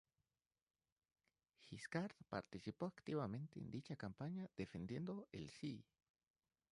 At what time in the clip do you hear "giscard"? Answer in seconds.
1.67-2.15